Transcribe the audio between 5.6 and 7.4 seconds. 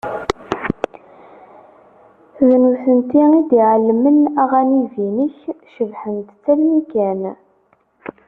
cebbḥent-tt almi kan.